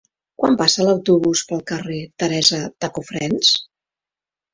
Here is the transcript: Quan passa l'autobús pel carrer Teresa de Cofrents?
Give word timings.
Quan 0.43 0.55
passa 0.59 0.85
l'autobús 0.85 1.43
pel 1.51 1.61
carrer 1.71 1.97
Teresa 2.23 2.63
de 2.71 2.89
Cofrents? 2.97 3.53